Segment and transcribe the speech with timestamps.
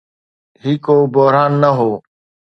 [0.61, 1.91] هي ڪو بحران نه هو.